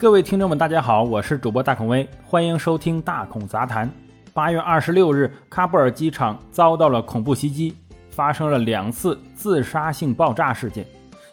[0.00, 3.86] 各位听众们，大家好，我是主播大孔威，欢迎收听大孔杂谈。
[4.32, 7.76] 八月二十六日，喀布尔机场遭到了恐怖袭击，
[8.08, 10.86] 发生了两次自杀性爆炸事件。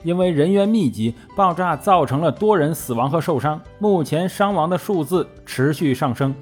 [0.04, 3.58] 因为人员密集，爆炸造成了多人死亡和受伤。
[3.80, 6.36] 目前伤亡的数字持续上升，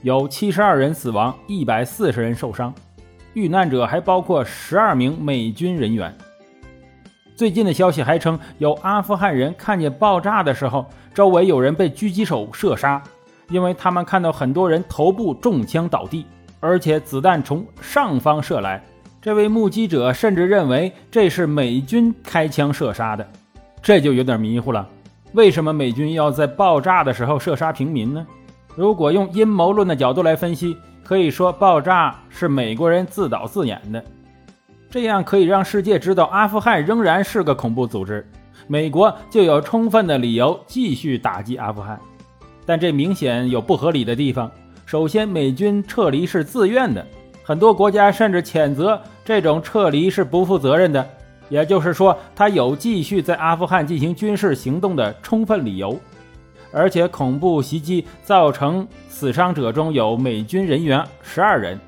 [0.00, 2.72] 有七十二人死亡，一百四十人受伤，
[3.34, 6.16] 遇难者还包括十二名美军人员。
[7.36, 13.02] 最近的消息还称，有阿富汗人看见爆炸的时候，周围有人被狙击手射杀，
[13.50, 16.24] 因为他们看到很多人头部中枪倒地，
[16.60, 18.82] 而且子弹从上方射来。
[19.20, 23.28] 这位目击者甚至认为这是美军开枪射杀的，
[23.82, 24.88] 这就有点迷糊了。
[25.32, 28.26] 为什么美军要在爆炸的时候射杀平民呢？
[28.74, 34.02] 如果用阴谋论的角度来分析，可以说爆炸是美国人自导自演的。
[34.88, 38.26] 这样可以让世界知道阿富汗仍然是个恐怖组织，
[38.66, 42.00] 美国就有充分的理由继续打击阿富汗。
[42.64, 44.50] 但这明显有不合理的地方。
[44.84, 47.04] 首先，美军撤离是自愿的，
[47.42, 51.04] 很多国家甚至谴责这种撤离是不负责任的，
[51.48, 55.98] 也就是说，他有继续在阿富汗进行军事行动的充分理由。
[56.72, 61.78] 而且，恐怖袭击造成死伤者中有美军人员十二人。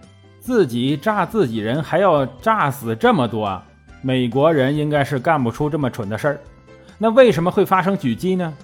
[0.49, 3.63] 自己炸自己人，还要炸死这么多啊！
[4.01, 6.41] 美国人应该是干不出这么蠢的事儿。
[6.97, 8.55] 那为什么会发生狙击呢？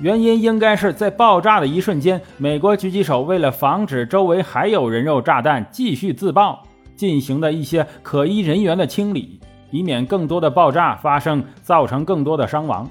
[0.00, 6.60] 原因应该是在爆炸的一瞬间，美国狙击手为了防止周围还有人肉炸弹继续自爆，
[6.96, 9.38] 进行的一些可疑人员的清理，
[9.70, 12.90] 以免更多的爆炸发生，造成更多的伤亡。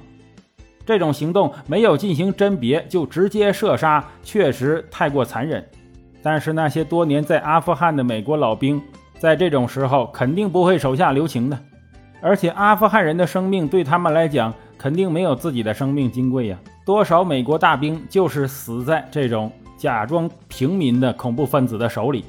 [0.85, 5.61] 这种行动没有进行甄别就直接射杀，确实太过残忍。
[6.21, 8.81] 但是那些多年在阿富汗的美国老兵，
[9.17, 11.57] 在这种时候肯定不会手下留情的，
[12.21, 16.57] 而且阿富汗人的生命对他们来讲肯定没有自己的生命金贵呀。
[16.85, 22.23] 多少美国大兵就是死在这种假装平民的恐怖分子的手里。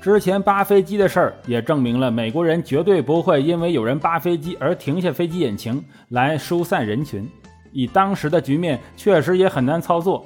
[0.00, 7.26] 之前扒飞机的事儿也证明了，美国人绝对不会因为有人扒飞机而停下飞机引擎来疏散人群。
[7.72, 10.24] 以当时的局面，确实也很难操作。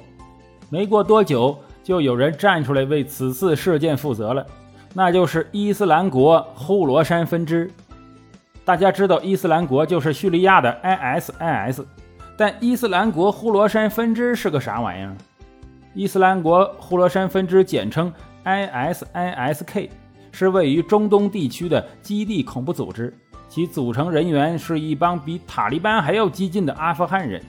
[0.69, 1.57] 没过多久。
[1.83, 4.45] 就有人站出来为此次事件负责了，
[4.93, 7.69] 那就是伊斯兰国呼罗珊分支。
[8.63, 11.83] 大家知道，伊斯兰国就是叙利亚的 ISIS，
[12.37, 15.15] 但伊斯兰国呼罗珊分支是个啥玩意儿？
[15.95, 18.13] 伊斯兰国呼罗珊分支简称
[18.45, 19.89] ISISK，
[20.31, 23.11] 是位于中东地区的基地恐怖组织，
[23.47, 27.41] 其组成人员是一帮比塔利班还要激进的阿富汗人。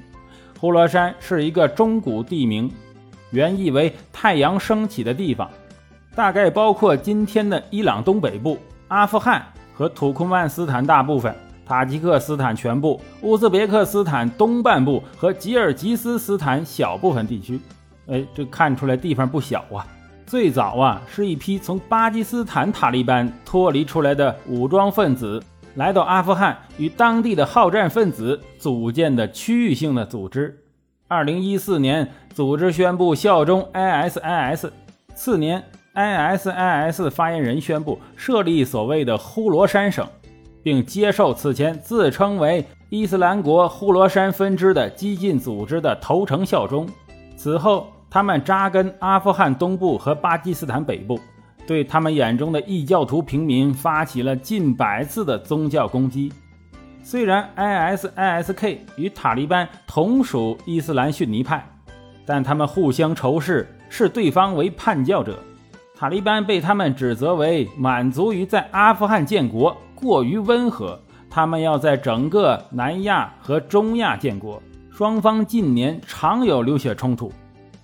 [0.59, 2.71] 呼罗珊是一个中古地名。
[3.31, 5.51] 原意为太阳升起的地方，
[6.15, 8.59] 大概包括今天的伊朗东北部、
[8.89, 17.61] 阿富汗和土库曼斯坦大部分、塔吉克斯坦全部、乌兹别克斯坦东半部和吉尔吉斯斯坦小部分地区。
[18.09, 19.87] 哎，这看出来地方不小啊！
[20.27, 25.41] 最早啊，是一批从巴基斯坦塔利班脱离出来的武装分子，
[25.77, 30.57] 来到阿富汗与当地的好战分子组建的区域性的组织。
[31.11, 34.71] 二零一四年，组织宣布效忠 ISIS。
[35.13, 35.61] 次年
[35.93, 40.07] ，ISIS 发言人宣布设立所谓的呼罗珊省，
[40.63, 46.89] 并接受此前自称为伊斯兰国呼罗珊分支的激进组织的投诚效忠。
[47.37, 51.19] 此后，他们扎根阿富汗东部和巴基斯坦北部，
[51.67, 56.33] 对他们眼中的异教徒平民发起了近百次的宗教攻击。
[57.03, 61.67] 虽然 ISISK 与塔利班同属伊斯兰逊尼派，
[62.27, 65.39] 但他们互相仇视，视对方为叛教者。
[65.97, 74.63] 塔利班被他们指责为满足于在阿富汗建国过于温和，他们要在整个南亚和中亚建国。
[74.91, 77.33] 双方近年常有流血冲突。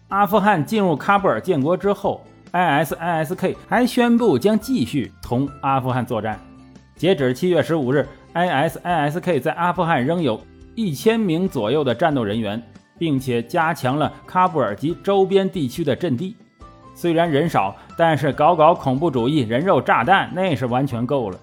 [0.09, 2.22] 阿富汗进入喀布尔建国之后
[2.53, 6.38] ，ISISK 还宣布将继续同阿富汗作战。
[6.94, 8.06] 截止七月十五日。
[8.37, 10.39] ISISK 在阿富汗仍有
[10.75, 12.63] 一千名左右的战斗人员，
[12.99, 16.37] 并且加强了喀布尔及周边地区的阵地。
[16.95, 21.39] 虽然人少，但是搞搞恐怖主义、人肉炸弹那是完全够了。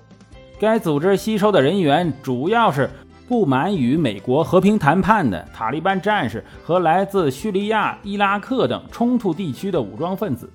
[0.60, 2.88] 该组织吸收的人员主要是
[3.28, 10.48] 不满与美国和平谈判的塔利班战士和来自叙利亚、伊拉克等冲突地区的武装分子。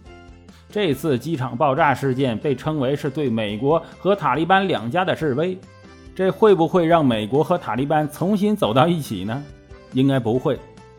[0.71, 5.59] 这次机场爆炸事件被称为是对美国和塔利班两家的示威。
[6.19, 9.41] 这会不会让美国和塔利班重新走到一起呢？
[9.93, 10.59] 应该不会，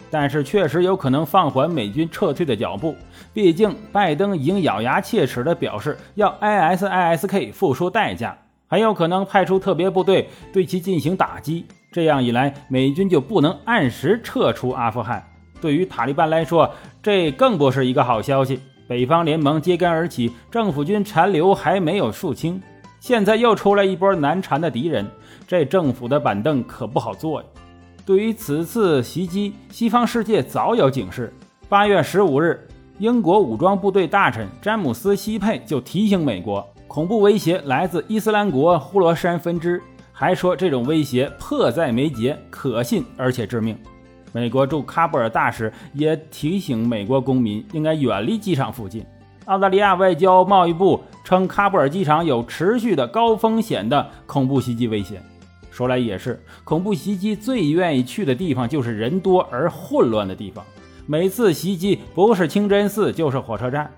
[0.10, 2.96] 但是确实有可能放缓美军撤退的脚步。
[3.34, 8.38] 毕竟拜登已经咬牙切齿地表示要 ISISK 付出代价，
[8.70, 11.66] 很有可能派出特别部队对其进行打击。
[11.92, 15.22] 这样一来，美军就不能按时撤出阿富汗，
[15.60, 16.74] 对于塔利班来说，
[17.04, 18.62] 这更不是一个好消息。
[18.88, 22.62] 北方联盟揭竿而起，政府军残留还没有肃清，
[23.00, 25.06] 现在又出来一波难缠的敌人，
[25.48, 27.48] 这政府的板凳可不好坐呀。
[28.06, 31.34] 对于此次袭击，西方世界早有警示。
[31.70, 32.60] 八月十五日，
[32.98, 39.82] 英国武装部队大臣詹姆斯·西佩就提醒美国，恐怖威胁来自伊斯兰国呼罗珊分支，
[40.12, 43.78] 还说这种威胁迫在眉睫，可信而且致命。
[44.32, 49.06] 美国驻喀布尔大使也提醒美国公民应该远离机场附近。
[49.50, 55.20] 澳大利亚外交贸易部称，喀布尔机场有持续的高风险的恐怖袭击危险。
[55.72, 60.64] 说来也是，恐怖袭击最愿意去的地方就是人多而混乱的地方。
[61.08, 63.90] 每次袭击不是清真寺就是火车站。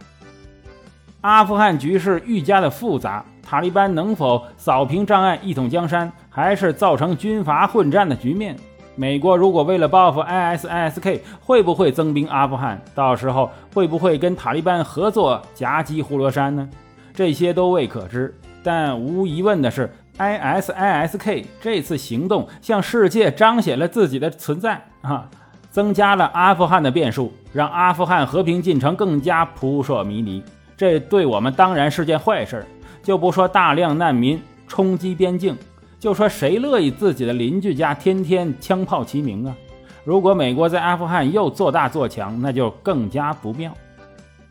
[1.19, 8.55] 阿富汗局势愈加的复杂，塔利班能否扫平障碍一统江山，还是造成军阀混战的局面？
[8.95, 12.81] 美国如果为了报复 ISISK，会不会增兵阿富汗？
[12.93, 16.69] 到时候会不会跟塔利班合作夹击呼罗珊呢？
[17.13, 18.33] 这些都未可知。
[18.63, 25.27] 但无疑问的是，ISISK 这次行动向世界彰显了自己的存在啊，
[25.71, 30.43] 增加了阿富汗的变数，让阿富汗和平进程更加扑朔迷离。
[30.77, 32.65] 这对我们当然是件坏事。
[33.01, 35.57] 就不说大量难民冲击边境。
[36.01, 39.55] 就说谁乐意自己的邻居家天天枪炮齐鸣啊？
[40.03, 43.71] 如果美国在阿富汗又做大做强，那就更加不妙。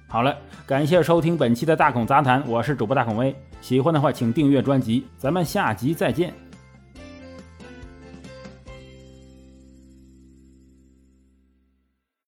[0.06, 0.32] 好了，
[0.64, 3.35] 感谢收听本期的大孔杂谈，我是主播大孔威。
[3.61, 6.32] 喜欢的话，请订阅专辑，咱们下集再见。